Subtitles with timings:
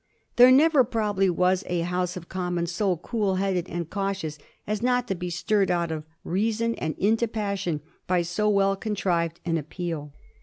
[0.37, 5.07] There never, probably, was a House of Commons so cool headed and cautious as not
[5.09, 10.11] to be stirred out of reason and into passion by so well contrived an appeal.